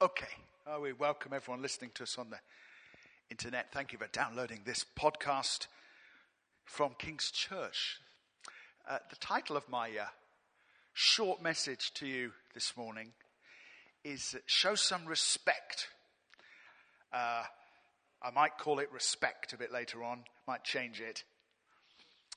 [0.00, 0.28] Okay.
[0.64, 2.38] Oh, we welcome everyone listening to us on the
[3.30, 3.72] internet.
[3.72, 5.66] Thank you for downloading this podcast
[6.64, 7.98] from King's Church.
[8.88, 10.06] Uh, the title of my uh,
[10.92, 13.08] short message to you this morning
[14.04, 15.88] is uh, Show Some Respect.
[17.12, 17.42] Uh,
[18.22, 21.24] I might call it respect a bit later on, might change it.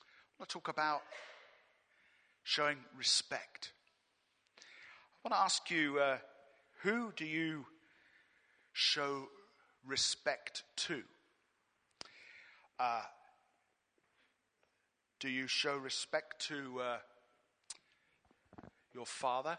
[0.40, 1.02] want to talk about
[2.42, 3.70] showing respect.
[4.58, 6.16] I want to ask you uh,
[6.82, 7.64] who do you
[8.72, 9.28] show
[9.86, 11.02] respect to?
[12.78, 13.02] Uh,
[15.20, 16.96] do you show respect to uh,
[18.92, 19.56] your father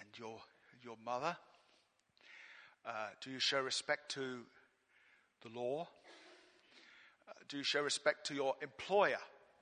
[0.00, 0.40] and your,
[0.82, 1.36] your mother?
[2.84, 4.40] Uh, do you show respect to
[5.42, 5.86] the law?
[7.28, 9.20] Uh, do you show respect to your employer,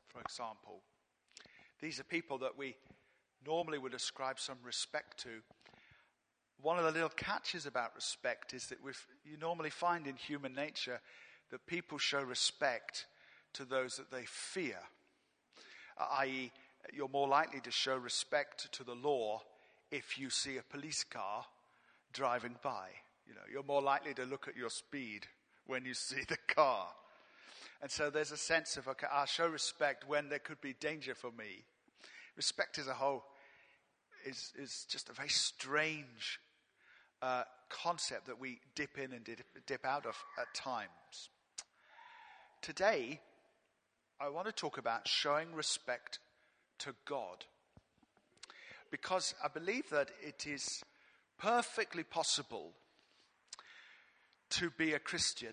[0.09, 0.81] for example?
[1.83, 2.77] These are people that we
[3.47, 5.43] normally would ascribe some respect to
[6.63, 8.79] one of the little catches about respect is that
[9.25, 11.01] you normally find in human nature
[11.51, 13.07] that people show respect
[13.53, 14.79] to those that they fear,
[15.99, 16.51] uh, i.e.,
[16.93, 19.43] you're more likely to show respect to the law
[19.91, 21.45] if you see a police car
[22.13, 22.89] driving by.
[23.27, 25.27] You know, you're more likely to look at your speed
[25.67, 26.89] when you see the car.
[27.83, 31.15] And so there's a sense of, okay, I'll show respect when there could be danger
[31.15, 31.65] for me.
[32.37, 33.25] Respect as a whole
[34.25, 36.39] is, is just a very strange
[37.23, 41.31] uh, concept that we dip in and dip, dip out of at times.
[42.63, 43.21] Today,
[44.21, 46.19] I want to talk about showing respect
[46.79, 47.45] to God.
[48.91, 50.83] Because I believe that it is
[51.39, 52.73] perfectly possible
[54.51, 55.53] to be a Christian,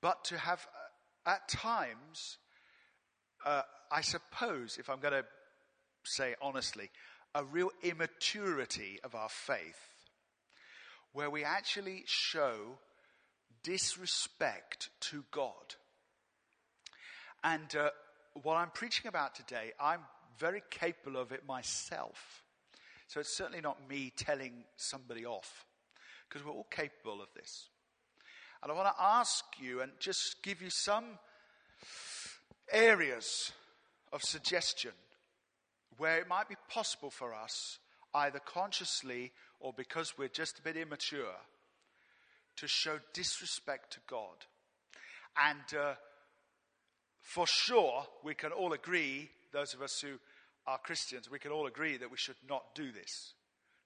[0.00, 0.66] but to have,
[1.26, 2.38] uh, at times,
[3.44, 5.24] uh, I suppose, if I'm going to
[6.04, 6.90] say honestly,
[7.34, 9.93] a real immaturity of our faith
[11.14, 12.78] where we actually show
[13.62, 15.76] disrespect to God.
[17.42, 17.90] And uh,
[18.42, 20.00] what I'm preaching about today, I'm
[20.38, 22.42] very capable of it myself.
[23.06, 25.64] So it's certainly not me telling somebody off,
[26.28, 27.68] because we're all capable of this.
[28.62, 31.04] And I want to ask you and just give you some
[32.72, 33.52] areas
[34.12, 34.92] of suggestion
[35.96, 37.78] where it might be possible for us,
[38.14, 39.32] either consciously
[39.64, 41.34] or because we're just a bit immature,
[42.54, 44.44] to show disrespect to God.
[45.42, 45.94] And uh,
[47.22, 50.18] for sure, we can all agree, those of us who
[50.66, 53.32] are Christians, we can all agree that we should not do this.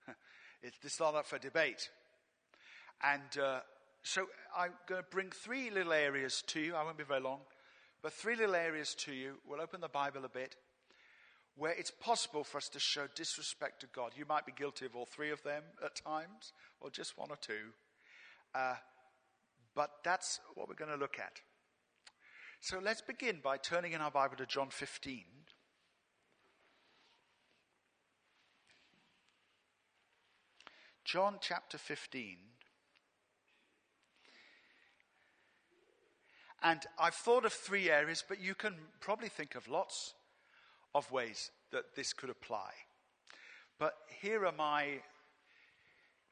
[0.62, 1.88] it's not up for debate.
[3.00, 3.60] And uh,
[4.02, 4.26] so
[4.58, 6.74] I'm going to bring three little areas to you.
[6.74, 7.38] I won't be very long,
[8.02, 9.34] but three little areas to you.
[9.48, 10.56] We'll open the Bible a bit
[11.58, 14.12] where it's possible for us to show disrespect to God.
[14.16, 17.36] You might be guilty of all three of them at times, or just one or
[17.36, 17.72] two.
[18.54, 18.76] Uh,
[19.74, 21.40] but that's what we're going to look at.
[22.60, 25.24] So let's begin by turning in our Bible to John 15.
[31.04, 32.36] John chapter 15.
[36.62, 40.14] And I've thought of three areas, but you can probably think of lots
[40.98, 42.70] of ways that this could apply.
[43.78, 45.00] But here are my,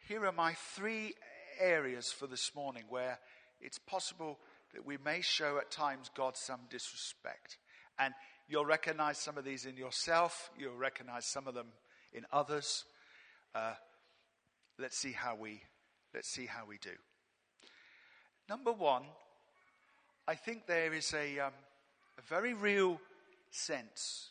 [0.09, 1.15] here are my three
[1.61, 3.19] areas for this morning where
[3.61, 4.39] it's possible
[4.75, 7.59] that we may show at times God some disrespect.
[7.99, 8.13] And
[8.49, 11.69] you'll recognize some of these in yourself, you'll recognize some of them
[12.13, 12.85] in others.
[13.55, 13.75] Uh,
[14.79, 15.63] let's see how we
[16.13, 16.91] let's see how we do.
[18.49, 19.03] Number one,
[20.27, 21.53] I think there is a, um,
[22.19, 23.01] a very real
[23.51, 24.31] sense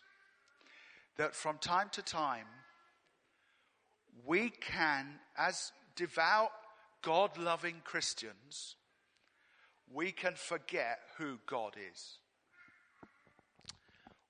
[1.17, 2.47] that from time to time,
[4.25, 6.51] we can, as devout,
[7.01, 8.75] God loving Christians,
[9.91, 12.17] we can forget who God is.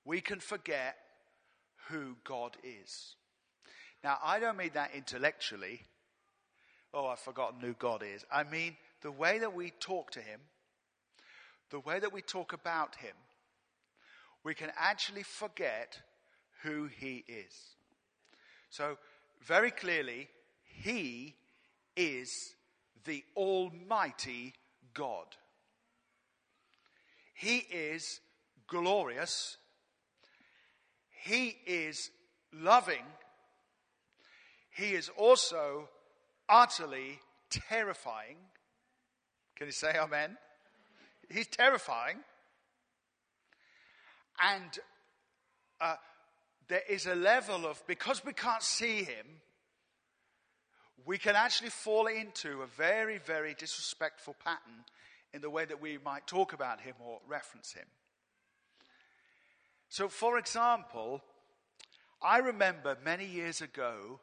[0.04, 0.96] We can forget
[1.88, 3.16] who God is.
[4.04, 5.80] Now, I don't mean that intellectually.
[6.94, 8.24] Oh, I've forgotten who God is.
[8.30, 10.40] I mean the way that we talk to Him,
[11.70, 13.14] the way that we talk about Him,
[14.44, 15.98] we can actually forget
[16.66, 17.52] who he is.
[18.70, 18.98] So,
[19.42, 20.28] very clearly,
[20.64, 21.36] he
[21.96, 22.30] is
[23.04, 24.52] the Almighty
[24.92, 25.26] God.
[27.34, 28.20] He is
[28.66, 29.56] glorious.
[31.24, 32.10] He is
[32.52, 33.04] loving.
[34.70, 35.88] He is also
[36.48, 37.20] utterly
[37.50, 38.36] terrifying.
[39.56, 40.36] Can you say amen?
[41.30, 42.18] He's terrifying.
[44.42, 44.78] And
[45.80, 45.94] uh,
[46.68, 49.26] there is a level of, because we can't see him,
[51.04, 54.84] we can actually fall into a very, very disrespectful pattern
[55.32, 57.86] in the way that we might talk about him or reference him.
[59.88, 61.22] So, for example,
[62.20, 64.20] I remember many years ago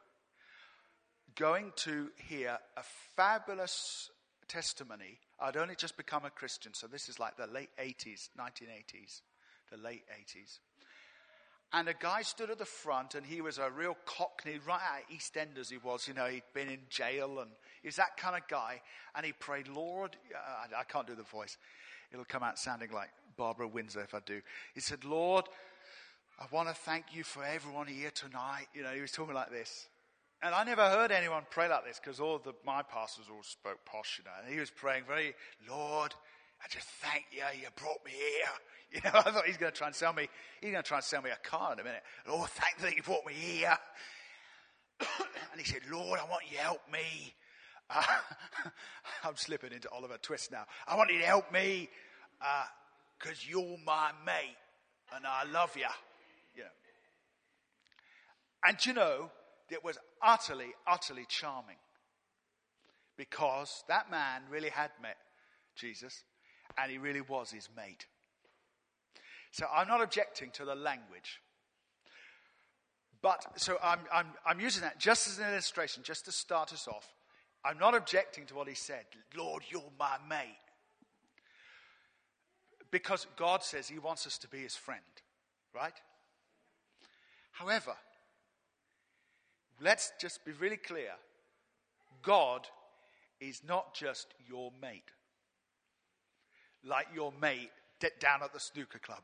[1.36, 2.82] going to hear a
[3.16, 4.10] fabulous
[4.46, 5.18] testimony.
[5.40, 9.22] I'd only just become a Christian, so this is like the late 80s, 1980s,
[9.70, 10.58] the late 80s.
[11.76, 15.00] And a guy stood at the front, and he was a real cockney, right out
[15.00, 16.06] of EastEnders he was.
[16.06, 17.50] You know, he'd been in jail, and
[17.82, 18.80] he's that kind of guy.
[19.16, 21.58] And he prayed, Lord, uh, I can't do the voice.
[22.12, 24.40] It'll come out sounding like Barbara Windsor if I do.
[24.72, 25.46] He said, Lord,
[26.38, 28.66] I want to thank you for everyone here tonight.
[28.72, 29.88] You know, he was talking like this.
[30.44, 33.84] And I never heard anyone pray like this because all the, my pastors all spoke
[33.84, 34.30] posh, you know.
[34.44, 35.34] And he was praying very,
[35.68, 36.14] Lord,
[36.62, 38.46] I just thank you, you brought me here.
[38.94, 40.28] You know, I thought he's going to try and sell me,
[40.60, 42.02] he's going to try and sell me a car in a minute.
[42.28, 43.76] Lord, thank you that you brought me here.
[45.00, 47.34] and he said, Lord, I want you to help me.
[47.90, 48.02] Uh,
[49.24, 50.64] I'm slipping into Oliver Twist now.
[50.86, 51.90] I want you to help me
[53.18, 54.56] because uh, you're my mate
[55.14, 55.82] and I love you.
[55.82, 56.64] Know.
[58.64, 59.30] And you know,
[59.70, 61.76] it was utterly, utterly charming
[63.16, 65.16] because that man really had met
[65.76, 66.24] Jesus
[66.78, 68.06] and he really was his mate.
[69.54, 71.40] So I'm not objecting to the language.
[73.22, 76.88] But, so I'm, I'm, I'm using that just as an illustration, just to start us
[76.88, 77.14] off.
[77.64, 79.04] I'm not objecting to what he said.
[79.36, 80.58] Lord, you're my mate.
[82.90, 85.04] Because God says he wants us to be his friend,
[85.72, 85.94] right?
[87.52, 87.94] However,
[89.80, 91.12] let's just be really clear
[92.22, 92.66] God
[93.38, 95.12] is not just your mate,
[96.84, 97.70] like your mate
[98.18, 99.22] down at the snooker club.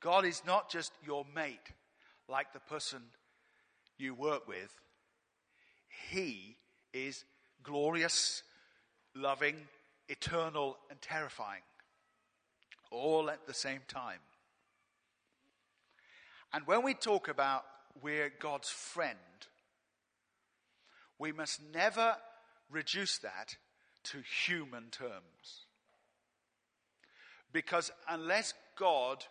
[0.00, 1.72] God is not just your mate,
[2.28, 3.00] like the person
[3.98, 4.72] you work with.
[6.10, 6.56] He
[6.92, 7.24] is
[7.62, 8.42] glorious,
[9.14, 9.56] loving,
[10.08, 11.62] eternal, and terrifying,
[12.90, 14.20] all at the same time.
[16.52, 17.64] And when we talk about
[18.00, 19.18] we're God's friend,
[21.18, 22.16] we must never
[22.70, 23.56] reduce that
[24.04, 25.66] to human terms.
[27.52, 29.24] Because unless God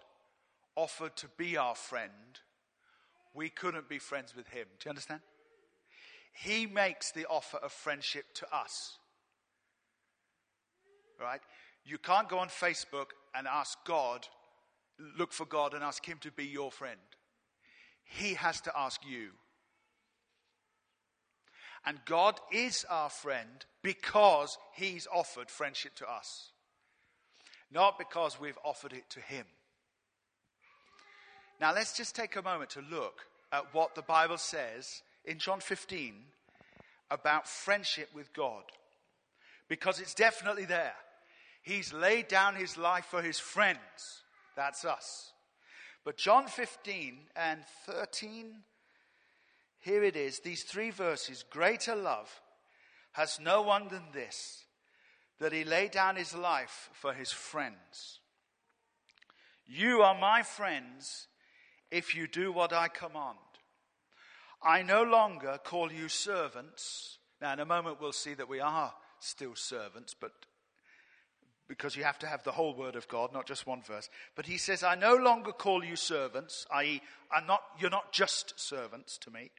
[0.77, 2.11] offered to be our friend,
[3.33, 4.67] we couldn't be friends with him.
[4.79, 5.21] Do you understand?
[6.31, 8.99] He makes the offer of friendship to us.
[11.19, 11.41] Right?
[11.83, 14.27] You can't go on Facebook and ask God,
[15.17, 16.99] look for God and ask him to be your friend.
[18.03, 19.29] He has to ask you.
[21.85, 26.51] And God is our friend because he's offered friendship to us,
[27.71, 29.45] not because we've offered it to him.
[31.59, 33.21] Now, let's just take a moment to look
[33.51, 36.13] at what the Bible says in John 15
[37.09, 38.63] about friendship with God.
[39.67, 40.93] Because it's definitely there.
[41.63, 44.23] He's laid down his life for his friends.
[44.55, 45.33] That's us.
[46.05, 48.53] But John 15 and 13,
[49.79, 52.41] here it is, these three verses Greater love
[53.13, 54.63] has no one than this,
[55.39, 58.19] that he laid down his life for his friends.
[59.65, 61.27] You are my friends
[61.91, 63.37] if you do what I command.
[64.61, 67.19] I no longer call you servants.
[67.41, 70.31] Now, in a moment, we'll see that we are still servants, but
[71.67, 74.09] because you have to have the whole word of God, not just one verse.
[74.35, 77.01] But he says, I no longer call you servants, i.e.,
[77.45, 79.51] not, you're not just servants to me,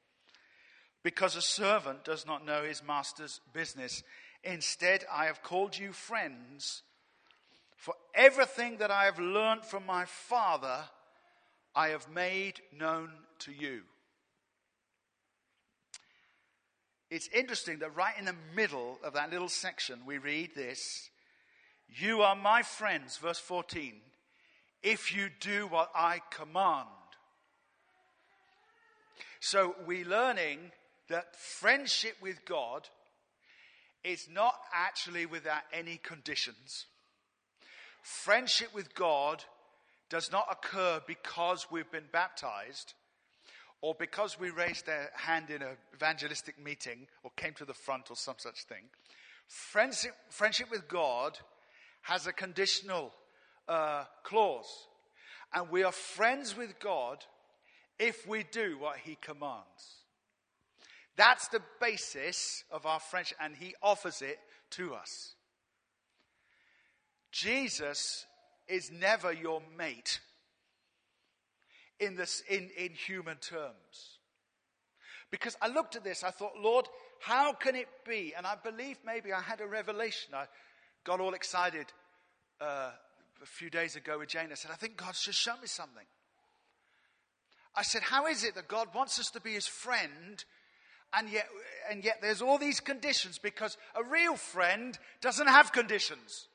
[1.03, 4.03] because a servant does not know his master's business.
[4.43, 6.83] Instead, I have called you friends,
[7.77, 10.85] for everything that I have learned from my Father
[11.79, 13.83] I have made known to you.
[17.09, 21.09] It's interesting that right in the middle of that little section, we read this
[21.87, 23.95] You are my friends, verse 14,
[24.83, 26.89] if you do what I command.
[29.39, 30.73] So we're learning
[31.09, 32.89] that friendship with God
[34.03, 36.87] is not actually without any conditions.
[38.03, 39.45] Friendship with God
[40.11, 42.95] does not occur because we've been baptized
[43.81, 48.11] or because we raised a hand in an evangelistic meeting or came to the front
[48.11, 48.85] or some such thing.
[49.47, 51.39] Friendship, friendship with God
[52.03, 53.13] has a conditional
[53.69, 54.89] uh, clause.
[55.53, 57.25] And we are friends with God
[57.99, 60.05] if we do what He commands.
[61.17, 64.39] That's the basis of our friendship, and He offers it
[64.73, 65.35] to us.
[67.33, 68.27] Jesus
[68.69, 70.21] is never your mate
[72.01, 74.19] in, this, in, in human terms.
[75.31, 76.87] Because I looked at this, I thought, Lord,
[77.21, 78.33] how can it be?
[78.37, 80.35] And I believe maybe I had a revelation.
[80.35, 80.47] I
[81.05, 81.87] got all excited
[82.61, 82.91] uh,
[83.43, 84.49] a few days ago with Jane.
[84.51, 86.05] I said, I think God's just shown me something.
[87.75, 90.45] I said, How is it that God wants us to be his friend?
[91.13, 91.47] And yet,
[91.91, 96.49] and yet there's all these conditions because a real friend doesn't have conditions.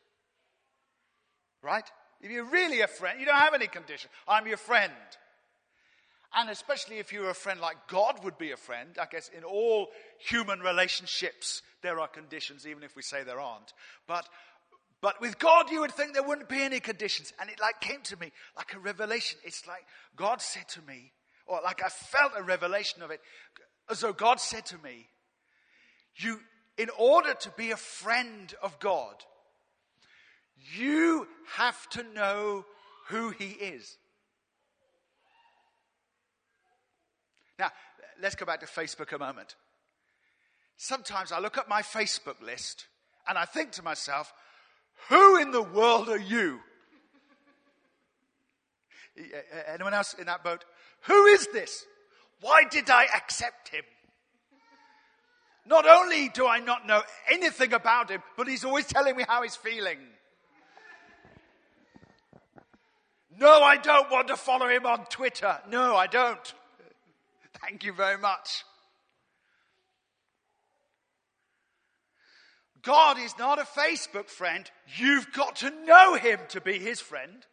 [1.61, 1.89] Right?
[2.23, 4.09] If you're really a friend, you don't have any condition.
[4.29, 4.93] I'm your friend.
[6.33, 9.43] And especially if you're a friend like God would be a friend, I guess in
[9.43, 13.73] all human relationships, there are conditions, even if we say there aren't.
[14.07, 14.27] But,
[15.01, 17.33] but with God, you would think there wouldn't be any conditions.
[17.41, 19.37] And it like came to me like a revelation.
[19.43, 21.11] It's like God said to me,
[21.45, 23.19] or like I felt a revelation of it,
[23.89, 25.07] as though God said to me,
[26.15, 26.39] you,
[26.77, 29.15] in order to be a friend of God,
[30.75, 32.65] you have to know
[33.07, 33.97] who He is.
[37.59, 37.71] Now,
[38.21, 39.55] let's go back to Facebook a moment.
[40.77, 42.87] Sometimes I look at my Facebook list
[43.27, 44.33] and I think to myself,
[45.09, 46.59] who in the world are you?
[49.67, 50.65] Anyone else in that boat?
[51.03, 51.85] Who is this?
[52.41, 53.83] Why did I accept him?
[55.65, 59.43] Not only do I not know anything about him, but he's always telling me how
[59.43, 59.99] he's feeling.
[63.39, 65.59] No, I don't want to follow him on Twitter.
[65.69, 66.53] No, I don't.
[67.61, 68.63] Thank you very much.
[72.83, 74.69] God is not a Facebook friend.
[74.97, 77.45] You've got to know him to be his friend.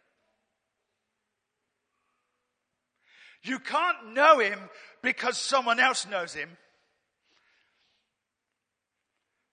[3.43, 4.59] You can't know him
[5.03, 6.51] because someone else knows him.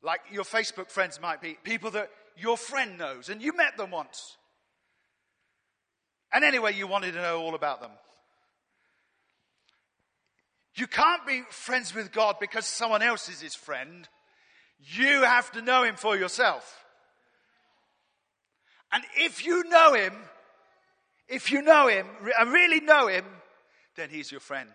[0.02, 3.92] Like your Facebook friends might be people that your friend knows and you met them
[3.92, 4.37] once.
[6.34, 7.92] And anyway, you wanted to know all about them.
[10.76, 14.08] You can't be friends with God because someone else is his friend.
[14.80, 16.86] You have to know him for yourself.
[18.92, 20.14] And if you know him,
[21.28, 22.06] if you know him
[22.40, 23.26] and really know him,
[23.96, 24.70] then he's your friend.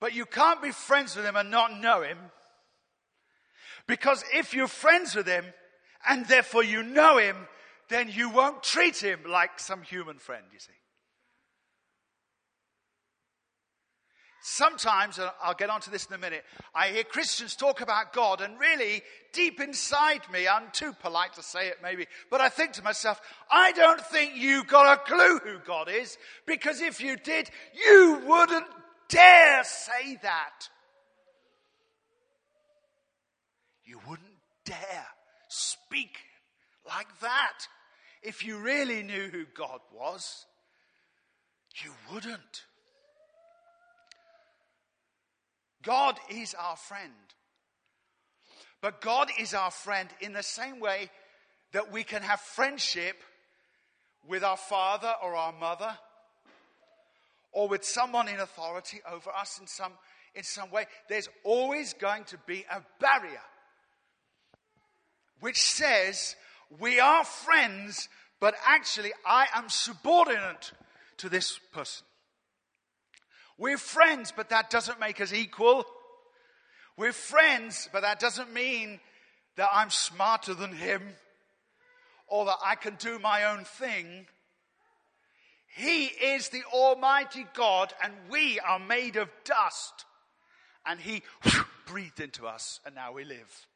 [0.00, 2.18] But you can't be friends with him and not know him.
[3.86, 5.44] Because if you're friends with him
[6.06, 7.48] and therefore you know him,
[7.88, 10.72] then you won't treat him like some human friend, you see.
[14.40, 18.40] Sometimes, and I'll get onto this in a minute, I hear Christians talk about God,
[18.40, 19.02] and really,
[19.32, 23.20] deep inside me, I'm too polite to say it maybe, but I think to myself,
[23.50, 26.16] I don't think you got a clue who God is,
[26.46, 28.66] because if you did, you wouldn't
[29.08, 30.68] dare say that.
[33.84, 34.28] You wouldn't
[34.64, 35.06] dare
[35.48, 36.16] speak
[36.86, 37.66] like that.
[38.22, 40.46] If you really knew who God was,
[41.84, 42.64] you wouldn't.
[45.82, 47.12] God is our friend.
[48.80, 51.10] But God is our friend in the same way
[51.72, 53.16] that we can have friendship
[54.26, 55.96] with our father or our mother
[57.52, 59.92] or with someone in authority over us in some,
[60.34, 60.86] in some way.
[61.08, 63.40] There's always going to be a barrier
[65.40, 66.36] which says
[66.78, 68.08] we are friends,
[68.40, 70.72] but actually I am subordinate
[71.18, 72.04] to this person.
[73.56, 75.84] We're friends, but that doesn't make us equal.
[76.96, 79.00] We're friends, but that doesn't mean
[79.56, 81.02] that I'm smarter than him
[82.28, 84.26] or that I can do my own thing.
[85.76, 90.04] He is the Almighty God, and we are made of dust.
[90.86, 91.22] And He
[91.86, 93.66] breathed into us, and now we live.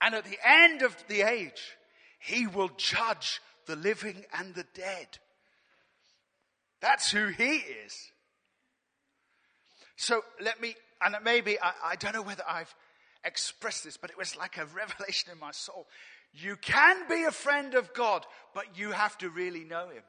[0.00, 1.76] And at the end of the age,
[2.18, 5.18] He will judge the living and the dead.
[6.80, 8.10] That's who he is.
[9.96, 12.74] So let me, and maybe, I, I don't know whether I've
[13.24, 15.86] expressed this, but it was like a revelation in my soul.
[16.32, 20.02] You can be a friend of God, but you have to really know him.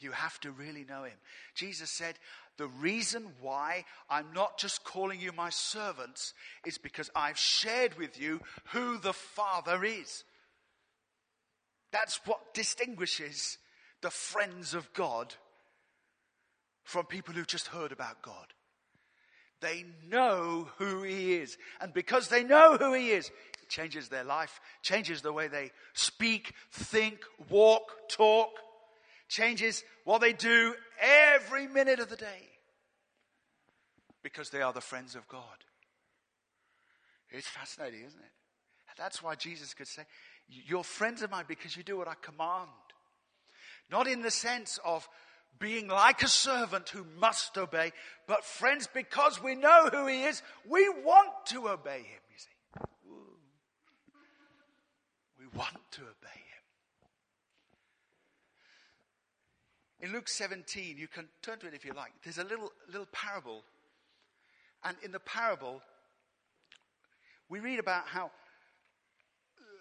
[0.00, 1.16] You have to really know him.
[1.54, 2.14] Jesus said,
[2.56, 6.32] The reason why I'm not just calling you my servants
[6.66, 8.40] is because I've shared with you
[8.72, 10.24] who the Father is.
[11.92, 13.58] That's what distinguishes
[14.00, 15.34] the friends of God
[16.84, 18.46] from people who've just heard about God.
[19.60, 21.58] They know who He is.
[21.80, 23.30] And because they know who He is,
[23.62, 28.50] it changes their life, changes the way they speak, think, walk, talk,
[29.30, 32.48] changes what they do every minute of the day.
[34.22, 35.64] Because they are the friends of God.
[37.30, 38.32] It's fascinating, isn't it?
[38.98, 40.02] That's why Jesus could say,
[40.48, 42.68] You're friends of mine because you do what I command.
[43.90, 45.08] Not in the sense of
[45.58, 47.92] being like a servant who must obey.
[48.26, 52.48] But friends, because we know who he is, we want to obey him, you see.
[55.38, 56.62] We want to obey him.
[60.00, 62.12] In Luke 17, you can turn to it if you like.
[62.24, 63.62] There's a little, little parable.
[64.82, 65.82] And in the parable,
[67.50, 68.30] we read about how,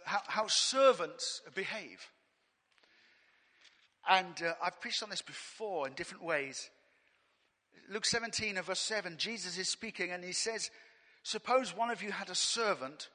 [0.05, 2.09] how, how servants behave.
[4.09, 6.69] And uh, I've preached on this before in different ways.
[7.89, 10.69] Luke 17 and verse 7, Jesus is speaking and he says,
[11.23, 13.09] Suppose one of you had a servant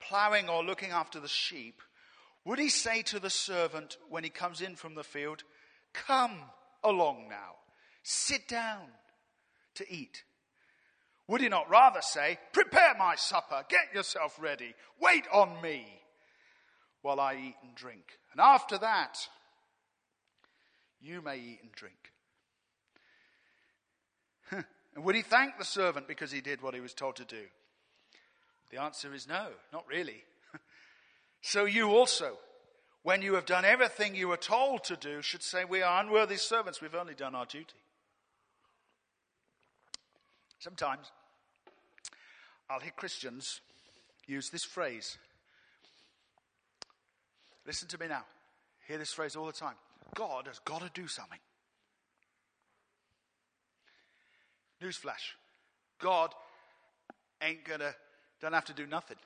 [0.00, 1.80] plowing or looking after the sheep.
[2.44, 5.44] Would he say to the servant when he comes in from the field,
[5.92, 6.38] Come
[6.82, 7.56] along now,
[8.02, 8.86] sit down
[9.74, 10.24] to eat?
[11.28, 15.86] Would he not rather say, Prepare my supper, get yourself ready, wait on me
[17.02, 18.18] while I eat and drink?
[18.32, 19.18] And after that,
[21.00, 22.12] you may eat and drink.
[24.94, 27.44] and would he thank the servant because he did what he was told to do?
[28.70, 30.24] The answer is no, not really.
[31.42, 32.38] so you also,
[33.02, 36.36] when you have done everything you were told to do, should say, We are unworthy
[36.36, 37.74] servants, we've only done our duty.
[40.58, 41.10] Sometimes
[42.70, 43.60] I'll hear Christians
[44.26, 45.18] use this phrase.
[47.66, 48.24] Listen to me now.
[48.86, 49.74] Hear this phrase all the time.
[50.14, 51.38] God has got to do something.
[54.82, 55.34] Newsflash
[56.00, 56.34] God
[57.40, 57.94] ain't gonna,
[58.40, 59.16] don't have to do nothing.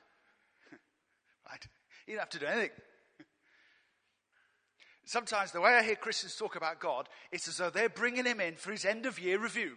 [1.49, 1.67] right?
[2.05, 2.69] He don't have to do anything.
[5.07, 8.39] Sometimes the way I hear Christians talk about God, it's as though they're bringing him
[8.39, 9.71] in for his end of year review.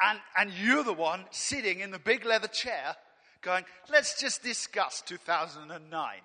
[0.00, 2.96] And, and you're the one sitting in the big leather chair
[3.42, 6.16] going, let's just discuss 2009.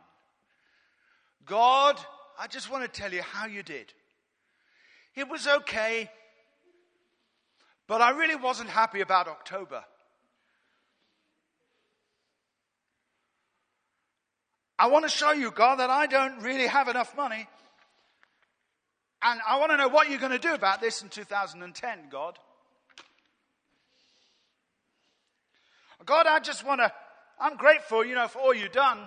[1.46, 2.00] God
[2.38, 3.94] I just want to tell you how you did.
[5.16, 6.10] It was okay,
[7.88, 9.84] but I really wasn't happy about October.
[14.78, 17.48] I want to show you, God, that I don't really have enough money.
[19.24, 22.38] And I want to know what you're going to do about this in 2010, God.
[26.06, 26.92] God, I just want to,
[27.40, 29.00] I'm grateful, you know, for all you've done.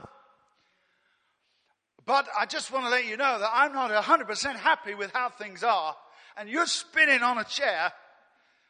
[2.04, 5.28] But I just want to let you know that I'm not 100% happy with how
[5.28, 5.94] things are.
[6.36, 7.92] And you're spinning on a chair,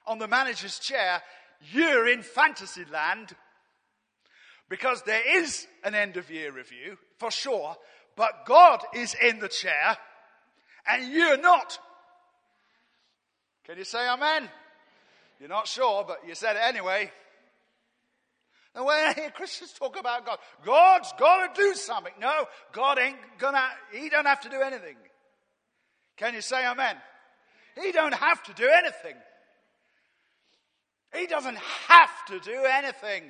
[0.07, 1.23] on the manager's chair.
[1.73, 3.35] You're in fantasy land
[4.69, 7.77] because there is an end of year review for sure,
[8.17, 9.97] but God is in the chair
[10.87, 11.79] and you're not.
[13.65, 14.49] Can you say amen?
[15.41, 17.11] You're not sure, but you said it anyway.
[18.75, 22.13] And when I hear Christians talk about God, God's got to do something.
[22.21, 24.97] No, God ain't gonna, He don't have to do anything.
[26.17, 26.97] Can you say amen?
[27.81, 29.17] He don't have to do anything.
[31.15, 33.25] He doesn't have to do anything.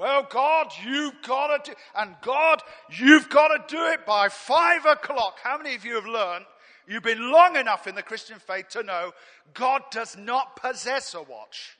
[0.00, 4.86] Well, God, you've got to do, and God, you've got to do it by five
[4.86, 5.36] o'clock.
[5.42, 6.46] How many of you have learned?
[6.88, 9.12] You've been long enough in the Christian faith to know
[9.52, 11.76] God does not possess a watch.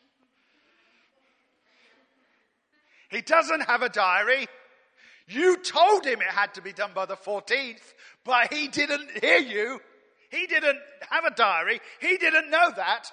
[3.09, 4.49] He doesn't have a diary.
[5.27, 9.39] You told him it had to be done by the 14th, but he didn't hear
[9.39, 9.81] you.
[10.31, 10.79] He didn't
[11.09, 11.81] have a diary.
[12.03, 13.11] He didn't know that.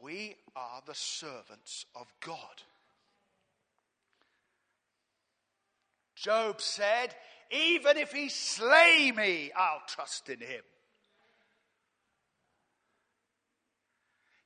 [0.00, 2.62] We are the servants of God.
[6.14, 7.14] Job said,
[7.50, 10.62] Even if he slay me, I'll trust in him.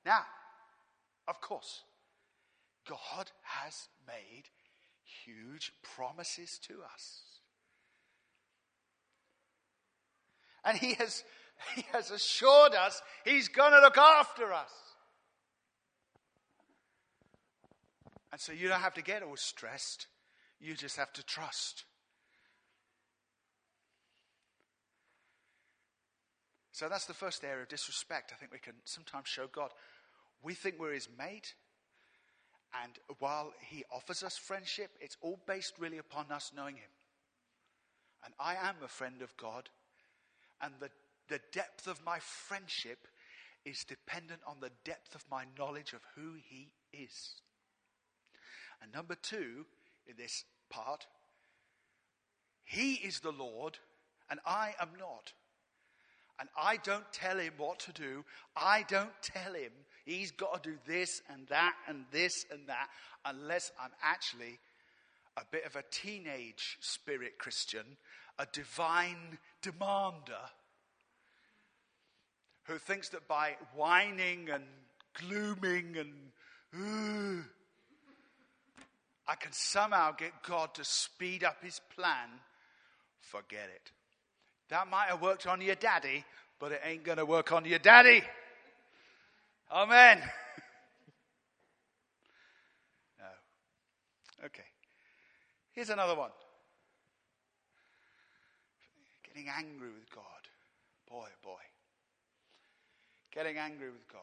[0.05, 0.23] Now,
[1.29, 1.85] of course,
[2.89, 4.45] God has made
[5.25, 7.23] huge promises to us.
[10.65, 11.25] And He has,
[11.75, 14.71] he has assured us He's going to look after us.
[18.33, 20.07] And so you don't have to get all stressed,
[20.59, 21.85] you just have to trust.
[26.73, 29.71] So that's the first area of disrespect I think we can sometimes show God.
[30.43, 31.55] We think we're His mate.
[32.83, 36.91] And while he offers us friendship, it's all based really upon us knowing him.
[38.25, 39.69] And I am a friend of God.
[40.63, 40.89] And the,
[41.29, 43.07] the depth of my friendship
[43.65, 47.35] is dependent on the depth of my knowledge of who he is.
[48.83, 49.67] And number two,
[50.07, 51.07] in this part,
[52.65, 53.79] he is the Lord
[54.31, 55.33] and I am not.
[56.41, 58.25] And I don't tell him what to do.
[58.57, 59.71] I don't tell him
[60.05, 62.89] He's got to do this and that and this and that
[63.25, 64.59] unless I'm actually
[65.37, 67.85] a bit of a teenage spirit Christian,
[68.39, 70.51] a divine demander
[72.65, 74.65] who thinks that by whining and
[75.15, 76.31] glooming and
[79.27, 82.29] I can somehow get God to speed up his plan,
[83.21, 83.91] forget it.
[84.69, 86.25] That might have worked on your daddy,
[86.59, 88.23] but it ain't going to work on your daddy.
[89.71, 90.19] Amen.
[93.19, 93.27] no.
[94.47, 94.65] Okay.
[95.73, 96.31] Here's another one.
[99.27, 100.25] Getting angry with God.
[101.09, 101.61] Boy, oh boy.
[103.35, 104.21] Getting angry with God.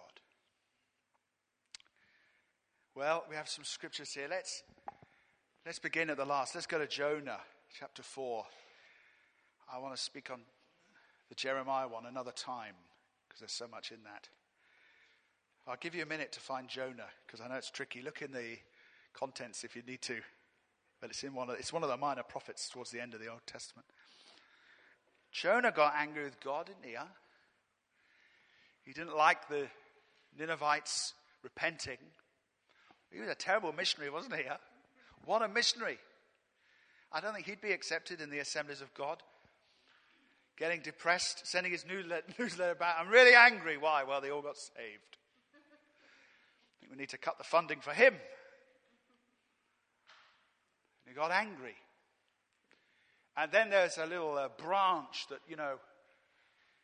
[2.96, 4.28] Well, we have some scriptures here.
[4.30, 4.62] Let's,
[5.70, 6.56] let's begin at the last.
[6.56, 7.38] Let's go to Jonah
[7.80, 8.44] chapter 4.
[9.72, 10.40] I want to speak on
[11.30, 12.74] the Jeremiah one another time
[13.28, 14.30] because there's so much in that.
[15.68, 18.02] I'll give you a minute to find Jonah because I know it's tricky.
[18.02, 18.58] Look in the
[19.14, 20.22] contents if you need to.
[21.00, 23.20] But it's, in one of, it's one of the minor prophets towards the end of
[23.20, 23.86] the Old Testament.
[25.32, 26.96] Jonah got angry with God, didn't he?
[26.96, 27.06] Huh?
[28.82, 29.68] He didn't like the
[30.36, 32.00] Ninevites repenting.
[33.12, 34.46] He was a terrible missionary, wasn't he?
[34.50, 34.58] Huh?
[35.30, 36.00] What a missionary.
[37.12, 39.22] I don't think he'd be accepted in the assemblies of God.
[40.58, 41.86] Getting depressed, sending his
[42.40, 42.96] newsletter back.
[43.00, 43.78] I'm really angry.
[43.78, 44.04] Why?
[44.04, 45.18] Well, they all got saved.
[45.54, 48.16] I think we need to cut the funding for him.
[51.06, 51.76] He got angry.
[53.38, 55.76] And then there's a little uh, branch that, you know,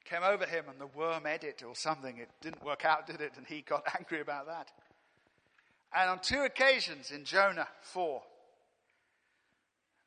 [0.04, 2.20] came over him and the worm ate it or something.
[2.20, 3.32] It didn't work out, did it?
[3.38, 4.70] And he got angry about that.
[5.96, 8.22] And on two occasions in Jonah 4,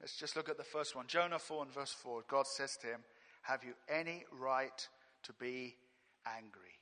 [0.00, 1.06] let's just look at the first one.
[1.06, 3.00] Jonah 4 and verse 4, God says to him,
[3.42, 4.88] Have you any right
[5.24, 5.76] to be
[6.26, 6.78] angry?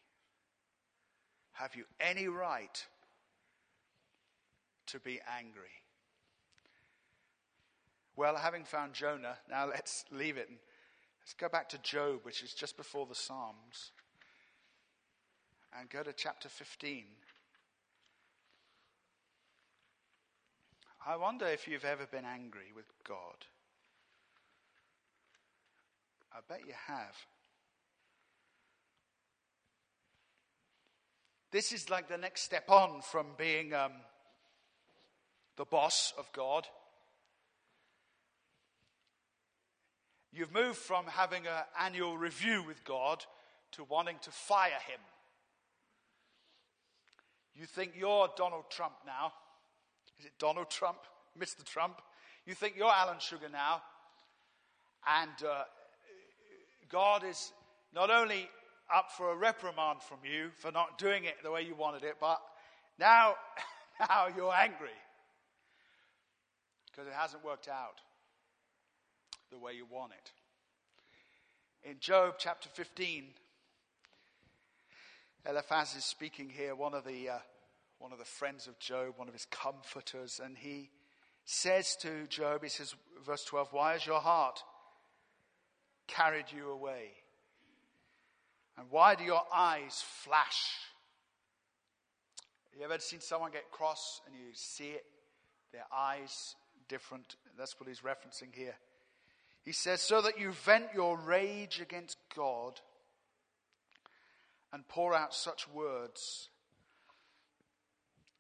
[1.52, 2.85] Have you any right
[4.88, 5.70] to be angry?
[8.16, 10.59] Well, having found Jonah, now let's leave it and
[11.20, 13.92] let's go back to Job, which is just before the Psalms,
[15.79, 17.05] and go to chapter 15.
[21.07, 23.47] I wonder if you've ever been angry with God.
[26.33, 27.16] I bet you have.
[31.53, 33.92] This is like the next step on from being um,
[35.57, 36.66] the boss of God
[40.37, 43.25] You've moved from having an annual review with God
[43.73, 45.01] to wanting to fire him.
[47.55, 49.33] You think you're Donald Trump now.
[50.18, 50.98] Is it Donald Trump?
[51.38, 51.64] Mr.
[51.64, 52.00] Trump?
[52.46, 53.83] You think you're Alan Sugar now.
[55.07, 55.64] And uh,
[56.90, 57.52] God is
[57.94, 58.48] not only
[58.94, 62.16] up for a reprimand from you for not doing it the way you wanted it,
[62.20, 62.40] but
[62.98, 63.35] now,
[64.00, 64.88] now you're angry
[66.90, 68.00] because it hasn't worked out
[69.50, 70.31] the way you want it.
[71.88, 73.24] In Job chapter 15,
[75.48, 77.38] Eliphaz is speaking here, one of the, uh,
[77.99, 80.91] one of the friends of Job, one of his comforters, and he
[81.45, 84.63] says to Job, he says, verse 12, Why has your heart
[86.07, 87.11] carried you away?
[88.79, 90.71] And why do your eyes flash?
[92.77, 95.05] You ever seen someone get cross and you see it?
[95.73, 96.57] Their eyes
[96.89, 97.37] different.
[97.59, 98.75] That's what he's referencing here.
[99.65, 102.81] He says, so that you vent your rage against God
[104.73, 106.51] and pour out such words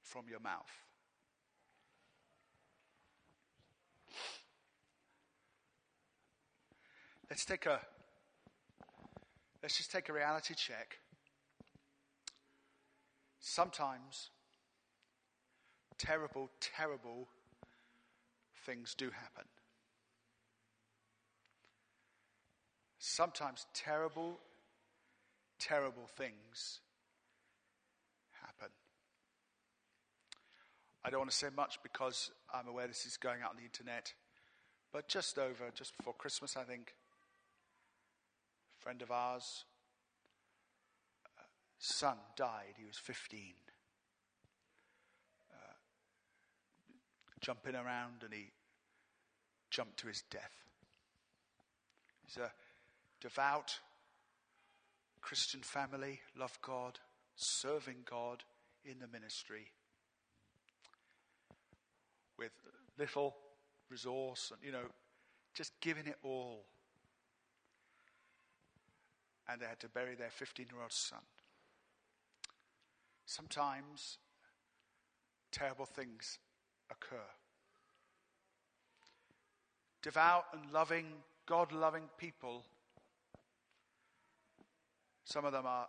[0.06, 0.70] from your mouth.
[7.28, 7.80] Let's take a
[9.62, 10.98] let's just take a reality check.
[13.40, 14.30] Sometimes
[15.98, 17.28] terrible, terrible
[18.64, 19.46] things do happen.
[23.06, 24.38] sometimes terrible,
[25.58, 26.80] terrible things
[28.42, 28.68] happen.
[31.06, 33.62] I don't want to say much because I'm aware this is going out on the
[33.62, 34.12] internet,
[34.92, 36.94] but just over, just before Christmas, I think,
[38.76, 39.66] a friend of ours,
[41.24, 41.42] uh,
[41.78, 42.74] son died.
[42.76, 43.40] He was 15.
[45.48, 45.54] Uh,
[47.40, 48.50] jumping around and he
[49.70, 50.64] jumped to his death.
[52.24, 52.50] He's a
[53.20, 53.78] devout
[55.20, 56.98] Christian family, love God,
[57.36, 58.42] serving God
[58.84, 59.70] in the ministry
[62.38, 62.52] with
[62.98, 63.36] little
[63.90, 64.86] resource and, you know,
[65.54, 66.64] just giving it all.
[69.48, 71.20] And they had to bury their 15 year old son.
[73.24, 74.18] Sometimes
[75.52, 76.38] terrible things
[76.90, 77.16] occur.
[80.02, 81.06] Devout and loving
[81.46, 82.64] God loving people,
[85.24, 85.86] some of them are,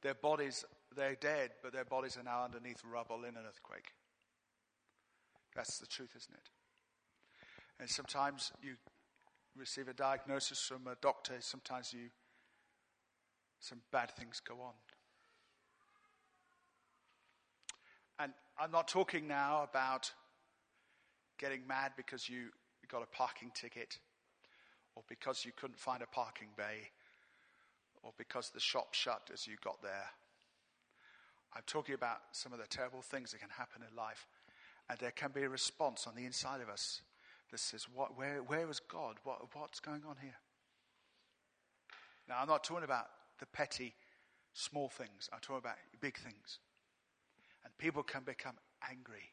[0.00, 0.64] their bodies,
[0.96, 3.92] they're dead, but their bodies are now underneath rubble in an earthquake.
[5.54, 6.50] That's the truth, isn't it?
[7.80, 8.74] And sometimes you
[9.56, 12.10] receive a diagnosis from a doctor, sometimes you,
[13.60, 14.74] some bad things go on.
[18.20, 20.10] And I'm not talking now about
[21.38, 22.48] getting mad because you
[22.88, 23.98] got a parking ticket
[24.96, 26.90] or because you couldn't find a parking bay
[28.02, 30.10] or because the shop shut as you got there.
[31.54, 34.26] I'm talking about some of the terrible things that can happen in life.
[34.90, 37.02] And there can be a response on the inside of us
[37.50, 39.16] that says, what, where, where is God?
[39.24, 40.36] What, what's going on here?
[42.28, 43.06] Now, I'm not talking about
[43.38, 43.94] the petty,
[44.52, 45.28] small things.
[45.32, 46.58] I'm talking about big things.
[47.64, 48.54] And people can become
[48.88, 49.32] angry.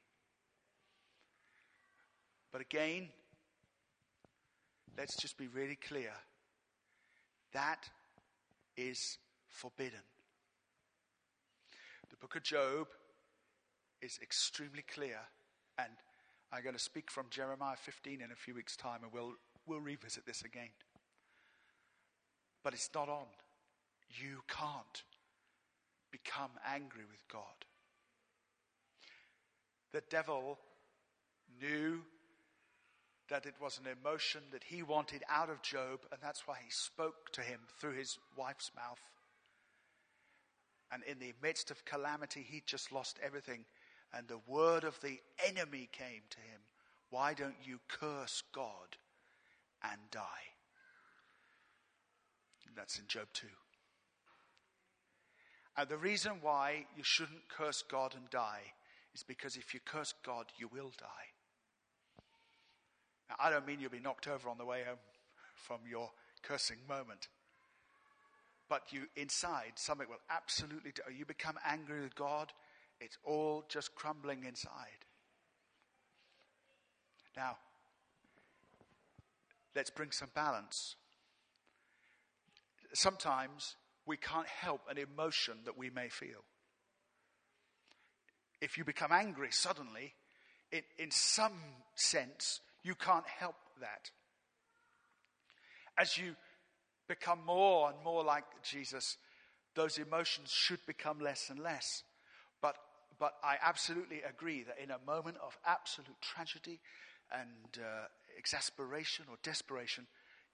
[2.51, 3.09] But again,
[4.97, 6.11] let's just be really clear.
[7.53, 7.89] That
[8.77, 9.99] is forbidden.
[12.09, 12.87] The book of Job
[14.01, 15.19] is extremely clear,
[15.77, 15.91] and
[16.51, 19.33] I'm going to speak from Jeremiah 15 in a few weeks' time, and we'll,
[19.65, 20.69] we'll revisit this again.
[22.63, 23.25] But it's not on.
[24.09, 25.03] You can't
[26.11, 27.65] become angry with God.
[29.91, 30.59] The devil
[31.61, 32.01] knew
[33.29, 36.69] that it was an emotion that he wanted out of Job, and that's why he
[36.69, 39.01] spoke to him through his wife's mouth.
[40.91, 43.65] And in the midst of calamity, he just lost everything.
[44.13, 46.61] And the word of the enemy came to him
[47.09, 48.97] Why don't you curse God
[49.83, 50.55] and die?
[52.75, 53.47] That's in Job 2.
[55.77, 58.73] And the reason why you shouldn't curse God and die
[59.13, 61.29] is because if you curse God, you will die.
[63.29, 64.97] Now, I don't mean you'll be knocked over on the way home
[65.55, 66.11] from your
[66.43, 67.27] cursing moment.
[68.69, 71.01] But you inside, something will absolutely do.
[71.13, 72.51] You become angry with God,
[72.99, 75.05] it's all just crumbling inside.
[77.35, 77.57] Now,
[79.75, 80.95] let's bring some balance.
[82.93, 86.43] Sometimes we can't help an emotion that we may feel.
[88.61, 90.13] If you become angry suddenly,
[90.71, 91.59] in some
[91.95, 94.11] sense, you can't help that.
[95.97, 96.35] As you
[97.07, 99.17] become more and more like Jesus,
[99.75, 102.03] those emotions should become less and less.
[102.61, 102.77] But,
[103.19, 106.79] but I absolutely agree that in a moment of absolute tragedy
[107.31, 110.07] and uh, exasperation or desperation,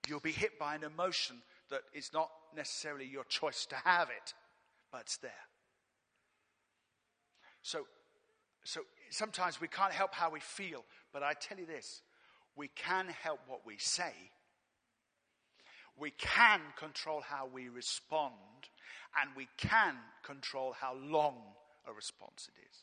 [0.08, 1.38] you'll be hit by an emotion
[1.70, 4.34] that is not necessarily your choice to have it,
[4.92, 5.32] but it's there.
[7.62, 7.86] So,
[8.64, 10.84] so sometimes we can't help how we feel,
[11.14, 12.02] but I tell you this
[12.56, 14.14] we can help what we say.
[15.98, 18.34] We can control how we respond,
[19.22, 21.36] and we can control how long
[21.88, 22.78] a response it is.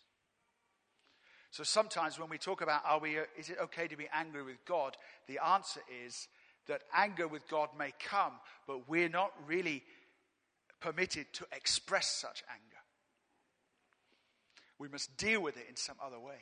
[1.50, 4.42] So sometimes when we talk about are we, uh, is it okay to be angry
[4.42, 6.28] with God, the answer is
[6.66, 8.34] that anger with God may come,
[8.66, 9.82] but we're not really
[10.80, 12.62] permitted to express such anger.
[14.78, 16.38] We must deal with it in some other way.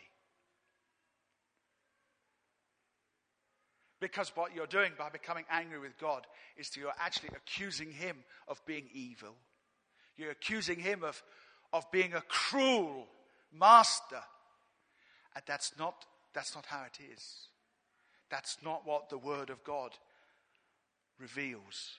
[3.98, 8.16] Because what you're doing by becoming angry with God is you're actually accusing Him
[8.46, 9.34] of being evil.
[10.18, 11.22] You're accusing Him of,
[11.76, 13.06] of being a cruel
[13.52, 14.22] master.
[15.34, 17.48] And that's not, that's not how it is.
[18.30, 19.92] That's not what the Word of God
[21.18, 21.98] reveals.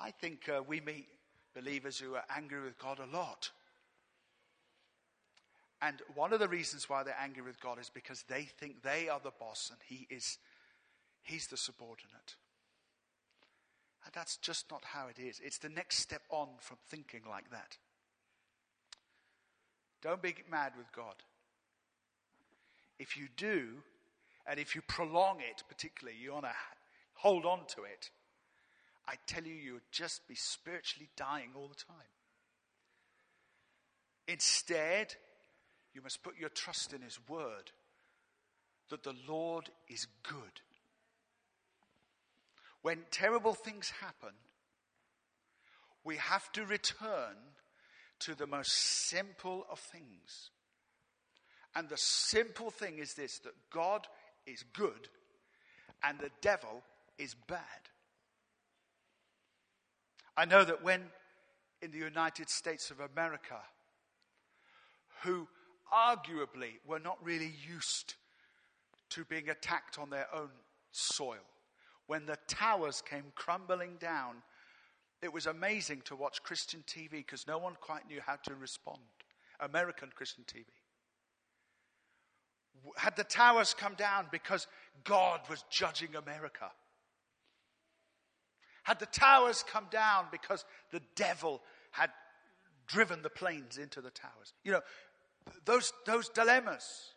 [0.00, 1.06] I think uh, we meet
[1.54, 3.50] believers who are angry with God a lot.
[5.80, 9.08] And one of the reasons why they're angry with God is because they think they
[9.08, 10.38] are the boss and he is
[11.22, 12.36] he's the subordinate.
[14.04, 15.40] And that's just not how it is.
[15.44, 17.76] It's the next step on from thinking like that.
[20.02, 21.14] Don't be mad with God.
[22.98, 23.82] If you do,
[24.46, 26.52] and if you prolong it, particularly, you want to
[27.14, 28.10] hold on to it,
[29.06, 32.06] I tell you, you'll just be spiritually dying all the time.
[34.28, 35.14] Instead,
[35.94, 37.70] you must put your trust in His word
[38.90, 40.60] that the Lord is good.
[42.82, 44.34] When terrible things happen,
[46.04, 47.36] we have to return
[48.20, 50.50] to the most simple of things.
[51.74, 54.06] And the simple thing is this that God
[54.46, 55.08] is good
[56.02, 56.82] and the devil
[57.18, 57.60] is bad.
[60.36, 61.02] I know that when
[61.80, 63.60] in the United States of America,
[65.22, 65.46] who
[65.92, 68.14] arguably were not really used
[69.10, 70.50] to being attacked on their own
[70.90, 71.44] soil.
[72.06, 74.42] When the towers came crumbling down,
[75.22, 78.98] it was amazing to watch Christian TV because no one quite knew how to respond.
[79.60, 80.64] American Christian TV.
[82.96, 84.66] Had the towers come down because
[85.04, 86.70] God was judging America?
[88.82, 91.62] Had the towers come down because the devil
[91.92, 92.10] had
[92.86, 94.52] driven the planes into the towers?
[94.64, 94.80] You know,
[95.64, 97.14] those, those dilemmas.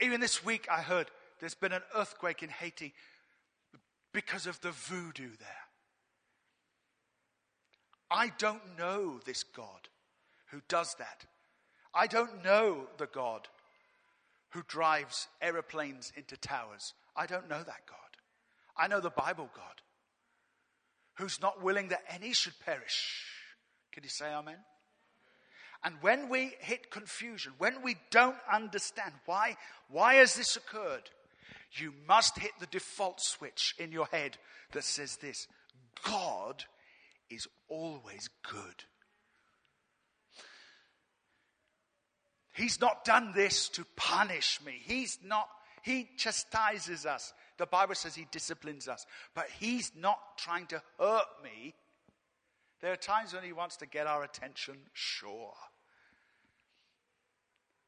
[0.00, 2.94] Even this week, I heard there's been an earthquake in Haiti
[4.12, 5.66] because of the voodoo there.
[8.10, 9.88] I don't know this God
[10.50, 11.26] who does that.
[11.94, 13.48] I don't know the God
[14.50, 16.94] who drives aeroplanes into towers.
[17.16, 17.98] I don't know that God.
[18.76, 19.82] I know the Bible God
[21.14, 23.24] who's not willing that any should perish.
[23.92, 24.58] Can you say amen?
[25.86, 29.56] And when we hit confusion, when we don't understand why,
[29.88, 31.08] why has this occurred?
[31.74, 34.36] You must hit the default switch in your head
[34.72, 35.46] that says this
[36.04, 36.64] God
[37.30, 38.84] is always good.
[42.52, 44.80] He's not done this to punish me.
[44.82, 45.46] He's not,
[45.82, 47.32] he chastises us.
[47.58, 51.74] The Bible says he disciplines us, but he's not trying to hurt me.
[52.80, 55.54] There are times when he wants to get our attention, sure.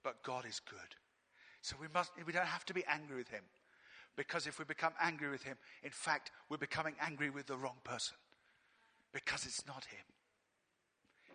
[0.09, 0.97] But God is good.
[1.61, 3.43] So we must we don't have to be angry with him.
[4.17, 7.77] Because if we become angry with him, in fact, we're becoming angry with the wrong
[7.85, 8.17] person.
[9.13, 10.07] Because it's not him.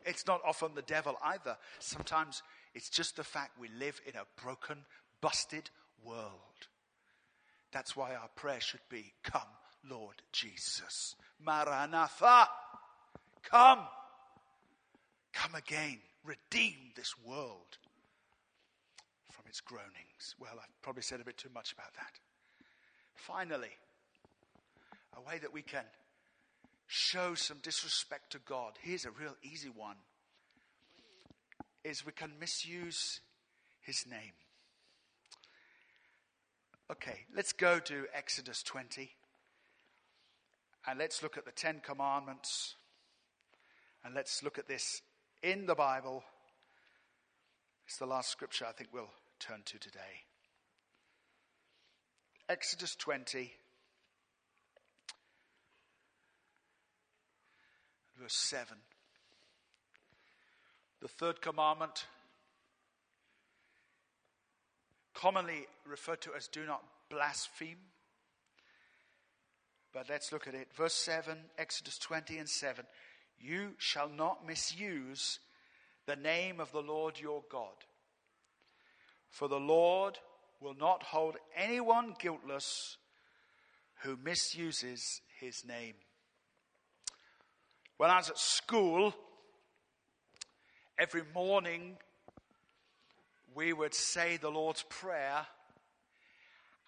[0.08, 1.56] It's not often the devil either.
[1.78, 2.42] Sometimes
[2.74, 4.80] it's just the fact we live in a broken,
[5.22, 5.70] busted
[6.04, 6.68] world.
[7.72, 9.42] That's why our prayer should be Come,
[9.88, 11.16] Lord Jesus.
[11.40, 12.48] Maranatha.
[13.44, 13.82] Come.
[15.32, 16.00] Come again.
[16.24, 17.78] Redeem this world
[19.54, 20.34] its groanings.
[20.40, 22.18] Well, I've probably said a bit too much about that.
[23.14, 23.70] Finally,
[25.16, 25.84] a way that we can
[26.88, 28.72] show some disrespect to God.
[28.82, 29.98] Here's a real easy one
[31.84, 33.20] is we can misuse
[33.82, 34.34] his name.
[36.92, 39.12] Okay, let's go to Exodus 20
[40.88, 42.74] and let's look at the Ten Commandments
[44.04, 45.04] and let's look at this
[45.44, 46.24] in the Bible.
[47.86, 49.12] It's the last scripture I think we'll
[49.44, 50.00] turn to today.
[52.48, 53.52] Exodus 20,
[58.22, 58.78] verse 7.
[61.02, 62.06] The third commandment,
[65.14, 67.78] commonly referred to as do not blaspheme.
[69.94, 70.70] But let's look at it.
[70.74, 72.86] Verse 7, Exodus 20 and 7.
[73.40, 75.40] You shall not misuse
[76.06, 77.76] the name of the Lord your God.
[79.34, 80.20] For the Lord
[80.62, 82.98] will not hold anyone guiltless
[84.04, 85.96] who misuses his name.
[87.98, 89.16] When I was at school,
[91.00, 91.98] every morning
[93.56, 95.48] we would say the Lord's Prayer,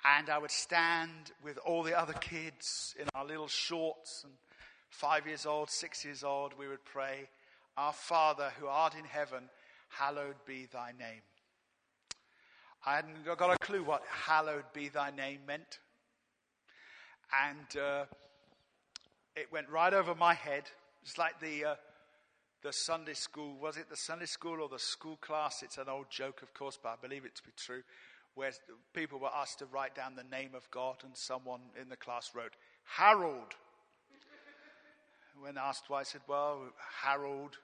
[0.03, 4.33] and I would stand with all the other kids in our little shorts, and
[4.91, 7.27] five years old, six years old, we would pray,
[7.75, 9.49] Our Father who art in heaven,
[9.89, 11.23] hallowed be thy name.
[12.87, 15.79] I hadn't got a clue what hallowed be thy name meant.
[17.47, 18.05] And uh,
[19.35, 20.65] it went right over my head.
[21.01, 21.75] It's like the, uh,
[22.61, 25.63] the Sunday school, was it the Sunday school or the school class?
[25.63, 27.81] It's an old joke, of course, but I believe it to be true,
[28.35, 28.51] where
[28.93, 32.31] people were asked to write down the name of God, and someone in the class
[32.35, 33.55] wrote, Harold.
[35.41, 36.61] When asked why, I said, Well,
[37.03, 37.57] Harold,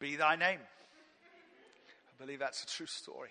[0.00, 0.60] be thy name.
[2.08, 3.30] I believe that's a true story.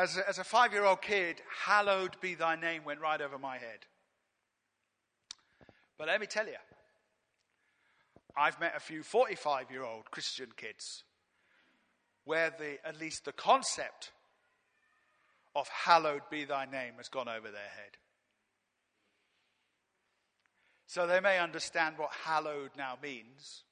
[0.00, 3.38] As a, as a five year old kid, hallowed be thy name went right over
[3.38, 3.80] my head.
[5.98, 6.56] But let me tell you,
[8.34, 11.04] I've met a few 45 year old Christian kids
[12.24, 14.12] where the, at least the concept
[15.54, 17.98] of hallowed be thy name has gone over their head.
[20.86, 23.64] So they may understand what hallowed now means.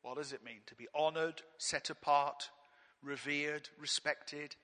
[0.00, 0.60] What does it mean?
[0.68, 2.48] To be honored, set apart,
[3.02, 4.56] revered, respected.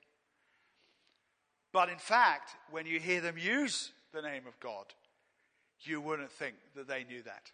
[1.73, 4.87] But in fact, when you hear them use the name of God,
[5.81, 7.51] you wouldn't think that they knew that.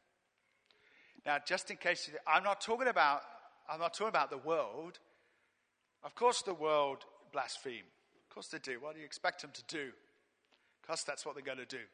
[1.26, 3.22] Now, just in case, I'm not talking about,
[3.68, 4.98] I'm not talking about the world.
[6.04, 7.84] Of course, the world blaspheme.
[8.28, 8.78] Of course they do.
[8.80, 9.90] What do you expect them to do?
[10.80, 11.84] Because that's what they're going to do.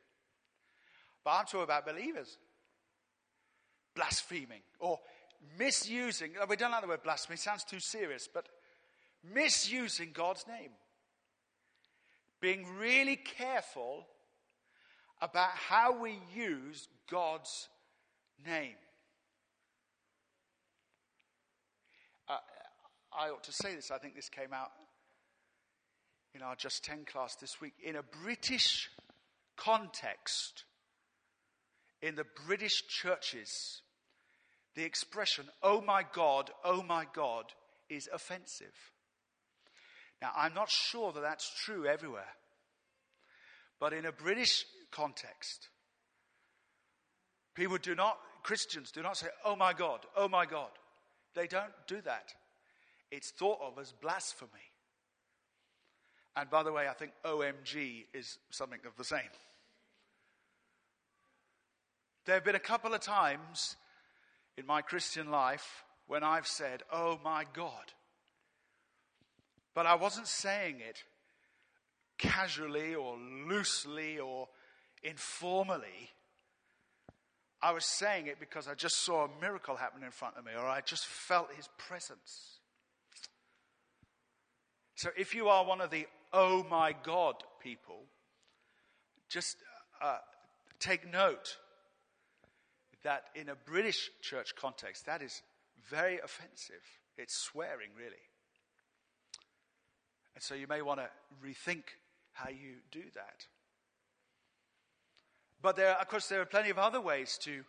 [1.24, 2.38] But I'm talking about believers
[3.98, 4.98] blaspheming or
[5.58, 8.48] misusing, we don't like the word blasphemy, it sounds too serious, but
[9.34, 10.70] misusing God's name.
[12.40, 14.06] Being really careful
[15.20, 17.68] about how we use God's
[18.46, 18.76] name.
[22.28, 22.36] Uh,
[23.12, 24.70] I ought to say this, I think this came out
[26.34, 27.74] in our Just 10 class this week.
[27.82, 28.88] In a British
[29.56, 30.64] context,
[32.00, 33.82] in the British churches,
[34.76, 37.46] the expression, oh my God, oh my God,
[37.88, 38.92] is offensive.
[40.20, 42.34] Now, I'm not sure that that's true everywhere.
[43.78, 45.68] But in a British context,
[47.54, 50.70] people do not, Christians do not say, oh my God, oh my God.
[51.34, 52.32] They don't do that.
[53.10, 54.50] It's thought of as blasphemy.
[56.36, 59.20] And by the way, I think OMG is something of the same.
[62.26, 63.76] There have been a couple of times
[64.56, 67.92] in my Christian life when I've said, Oh my God.
[69.78, 71.04] But I wasn't saying it
[72.18, 74.48] casually or loosely or
[75.04, 76.10] informally.
[77.62, 80.50] I was saying it because I just saw a miracle happen in front of me
[80.58, 82.58] or I just felt his presence.
[84.96, 88.00] So if you are one of the oh my God people,
[89.28, 89.58] just
[90.02, 90.16] uh,
[90.80, 91.56] take note
[93.04, 95.40] that in a British church context, that is
[95.88, 96.82] very offensive.
[97.16, 98.27] It's swearing, really.
[100.38, 101.08] And so you may want to
[101.44, 101.82] rethink
[102.32, 103.44] how you do that.
[105.60, 107.64] But there, of course, there are plenty of other ways to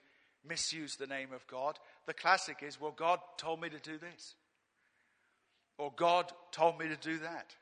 [0.48, 1.80] misuse the name of God.
[2.06, 4.36] The classic is, well, God told me to do this.
[5.80, 7.56] Or God told me to do that.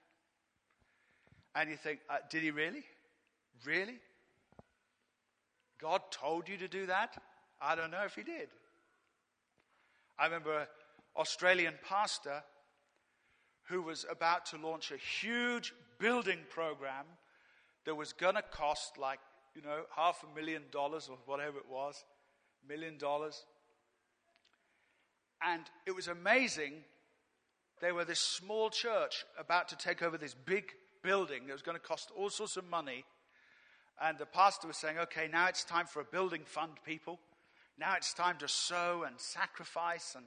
[1.55, 2.83] And you think, uh, did he really?
[3.63, 3.99] Really?
[5.79, 7.15] God told you to do that?
[7.61, 8.49] I don't know if he did.
[10.19, 10.67] I remember an
[11.15, 12.43] Australian pastor
[13.67, 17.05] who was about to launch a huge building program
[17.85, 19.19] that was going to cost like,
[19.55, 22.03] you know, half a million dollars or whatever it was,
[22.67, 23.45] million dollars.
[25.45, 26.73] And it was amazing.
[27.81, 30.71] They were this small church about to take over this big
[31.03, 33.05] building that was going to cost all sorts of money.
[34.01, 37.19] And the pastor was saying, okay, now it's time for a building fund, people.
[37.79, 40.25] Now it's time to sow and sacrifice and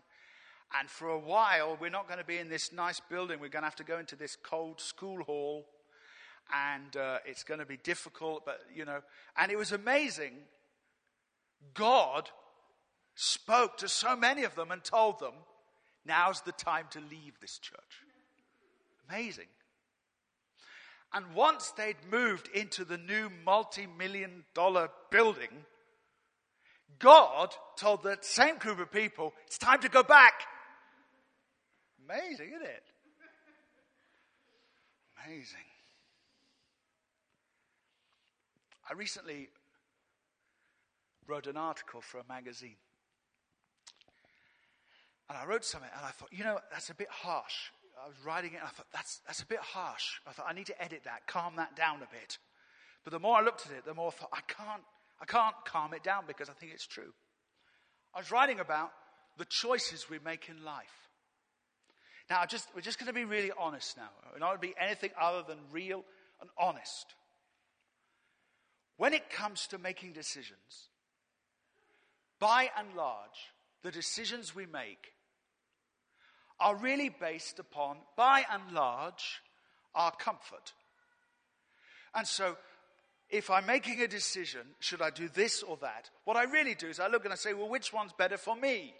[0.79, 3.41] and for a while, we're not going to be in this nice building.
[3.41, 5.67] We're going to have to go into this cold school hall.
[6.55, 9.01] And uh, it's going to be difficult, but you know.
[9.37, 10.33] And it was amazing.
[11.75, 12.31] God
[13.15, 15.35] spoke to so many of them and told them,
[16.07, 18.05] now's the time to leave this church.
[19.09, 19.49] Amazing.
[21.13, 25.65] And once they'd moved into the new multi million dollar building,
[27.01, 30.45] God told the same group of people, it's time to go back
[32.11, 32.83] amazing, isn't it?
[35.27, 35.59] Amazing.
[38.89, 39.49] I recently
[41.27, 42.77] wrote an article for a magazine.
[45.29, 47.71] And I wrote something and I thought, you know, that's a bit harsh.
[48.03, 50.19] I was writing it and I thought, that's, that's a bit harsh.
[50.27, 52.39] I thought, I need to edit that, calm that down a bit.
[53.05, 54.83] But the more I looked at it, the more I thought, I can't,
[55.21, 57.13] I can't calm it down because I think it's true.
[58.15, 58.91] I was writing about
[59.39, 61.10] the choices we make in life.
[62.31, 64.09] Now, just, we're just going to be really honest now.
[64.33, 66.05] We're not going to be anything other than real
[66.41, 67.15] and honest.
[68.97, 70.89] When it comes to making decisions,
[72.39, 73.51] by and large,
[73.83, 75.13] the decisions we make
[76.61, 79.43] are really based upon, by and large,
[79.97, 80.73] our comfort.
[82.15, 82.57] And so,
[83.29, 86.11] if I'm making a decision, should I do this or that?
[86.25, 88.55] What I really do is I look and I say, well, which one's better for
[88.55, 88.95] me?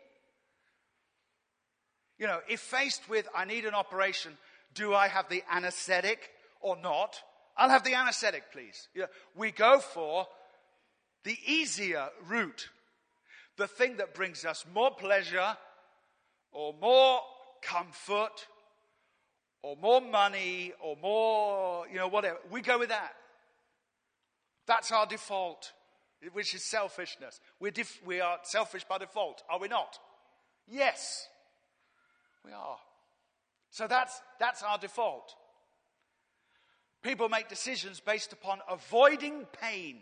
[2.21, 4.33] You know, if faced with, I need an operation,
[4.75, 7.19] do I have the anesthetic or not?
[7.57, 8.89] I'll have the anesthetic, please.
[8.95, 10.27] You know, we go for
[11.25, 12.69] the easier route,
[13.57, 15.57] the thing that brings us more pleasure
[16.53, 17.21] or more
[17.63, 18.47] comfort
[19.63, 22.37] or more money or more, you know, whatever.
[22.51, 23.15] We go with that.
[24.67, 25.73] That's our default,
[26.35, 27.41] which is selfishness.
[27.61, 29.99] We're def- we are selfish by default, are we not?
[30.69, 31.30] Yes.
[32.45, 32.79] We are.
[33.71, 35.35] So that's, that's our default.
[37.03, 40.01] People make decisions based upon avoiding pain,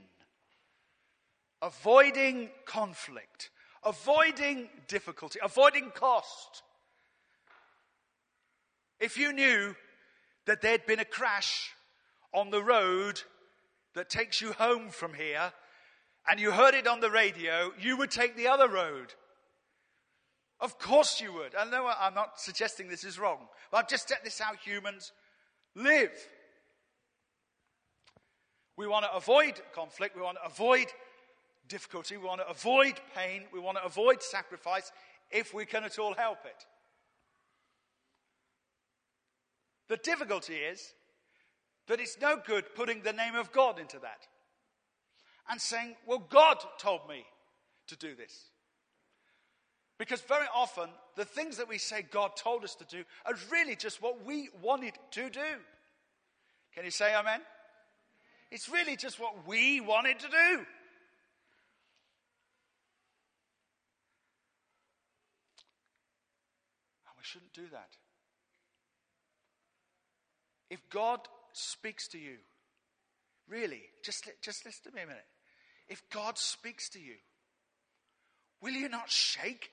[1.62, 3.50] avoiding conflict,
[3.84, 6.62] avoiding difficulty, avoiding cost.
[8.98, 9.76] If you knew
[10.46, 11.70] that there'd been a crash
[12.34, 13.22] on the road
[13.94, 15.52] that takes you home from here,
[16.28, 19.14] and you heard it on the radio, you would take the other road
[20.60, 21.54] Of course you would.
[21.54, 24.54] I know I'm not suggesting this is wrong, but I've just said this is how
[24.54, 25.12] humans
[25.74, 26.10] live.
[28.76, 30.16] We want to avoid conflict.
[30.16, 30.86] We want to avoid
[31.68, 32.16] difficulty.
[32.16, 33.42] We want to avoid pain.
[33.52, 34.90] We want to avoid sacrifice
[35.30, 36.64] if we can at all help it.
[39.88, 40.92] The difficulty is
[41.86, 44.26] that it's no good putting the name of God into that
[45.50, 47.24] and saying, Well, God told me
[47.88, 48.50] to do this.
[49.98, 53.74] Because very often, the things that we say God told us to do are really
[53.74, 55.40] just what we wanted to do.
[56.72, 57.40] Can you say amen?
[58.52, 60.58] It's really just what we wanted to do.
[60.58, 60.66] And
[67.16, 67.90] we shouldn't do that.
[70.70, 71.20] If God
[71.52, 72.36] speaks to you,
[73.48, 75.26] really, just, just listen to me a minute.
[75.88, 77.14] If God speaks to you,
[78.62, 79.70] will you not shake?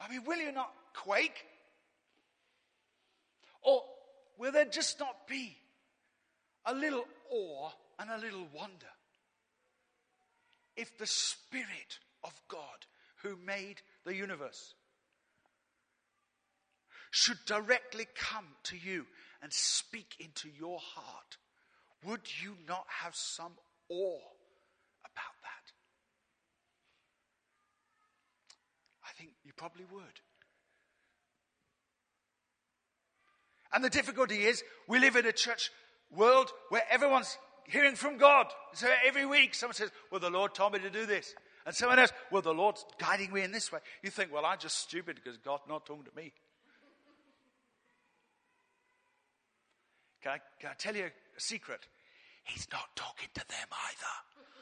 [0.00, 1.44] I mean, will you not quake?
[3.62, 3.82] Or
[4.38, 5.56] will there just not be
[6.64, 8.86] a little awe and a little wonder
[10.76, 12.86] if the Spirit of God
[13.22, 14.74] who made the universe
[17.10, 19.06] should directly come to you
[19.42, 21.36] and speak into your heart,
[22.04, 23.52] would you not have some
[23.88, 24.20] awe
[25.04, 25.72] about that?
[29.08, 30.20] I think you probably would.
[33.72, 35.70] And the difficulty is, we live in a church
[36.10, 37.38] world where everyone's
[37.68, 38.46] hearing from God.
[38.72, 41.34] So every week someone says, Well, the Lord told me to do this.
[41.66, 43.80] And someone else, Well, the Lord's guiding me in this way.
[44.02, 46.32] You think, Well, I'm just stupid because God's not talking to me.
[50.22, 51.86] Can I, can I tell you a secret?
[52.44, 54.57] He's not talking to them either.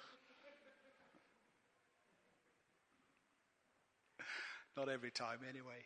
[4.76, 5.84] Not every time, anyway.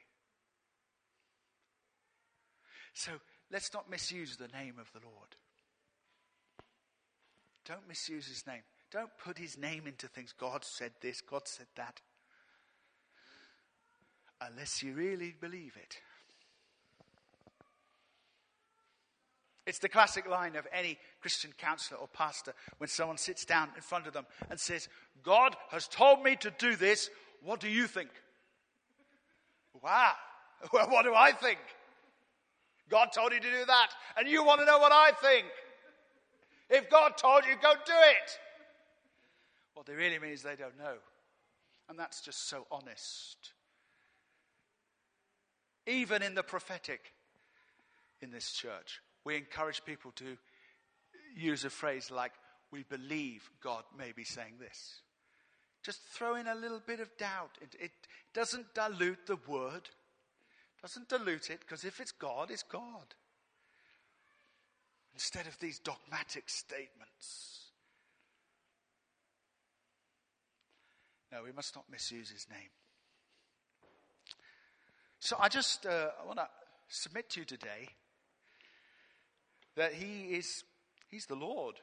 [2.92, 3.12] So
[3.50, 5.36] let's not misuse the name of the Lord.
[7.66, 8.62] Don't misuse his name.
[8.90, 10.34] Don't put his name into things.
[10.36, 12.00] God said this, God said that.
[14.40, 15.96] Unless you really believe it.
[19.66, 23.82] It's the classic line of any Christian counselor or pastor when someone sits down in
[23.82, 24.88] front of them and says,
[25.22, 27.08] God has told me to do this.
[27.42, 28.08] What do you think?
[29.82, 30.12] Wow.
[30.74, 31.58] Well, what do I think?
[32.90, 35.46] God told you to do that, and you want to know what I think.
[36.68, 38.38] If God told you, go do it.
[39.72, 40.96] What they really mean is they don't know.
[41.88, 43.52] And that's just so honest.
[45.86, 47.14] Even in the prophetic
[48.20, 50.36] in this church, we encourage people to
[51.34, 52.32] use a phrase like,
[52.70, 55.00] we believe God may be saying this.
[55.82, 57.50] Just throw in a little bit of doubt.
[57.60, 57.92] It, it
[58.34, 59.88] doesn't dilute the word,
[60.82, 63.14] doesn't dilute it, because if it's God, it's God.
[65.14, 67.70] Instead of these dogmatic statements.
[71.32, 72.70] No, we must not misuse his name.
[75.20, 76.48] So I just uh, I want to
[76.88, 77.88] submit to you today
[79.76, 80.64] that he is
[81.08, 81.76] he's the Lord.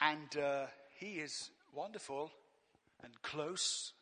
[0.00, 0.66] And uh,
[0.98, 2.30] he is wonderful
[3.02, 3.92] and close.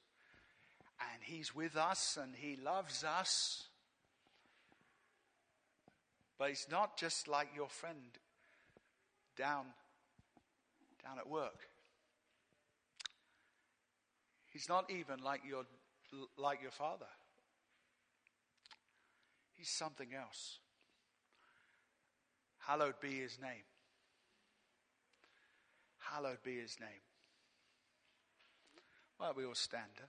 [1.01, 3.65] And he's with us and he loves us.
[6.39, 8.19] But he's not just like your friend
[9.37, 9.67] down,
[11.03, 11.69] down at work.
[14.51, 15.65] He's not even like your,
[16.37, 17.07] like your father.
[19.55, 20.59] He's something else.
[22.59, 23.65] Hallowed be his name.
[25.99, 26.89] Hallowed be his name.
[29.21, 30.01] Well, we all stand.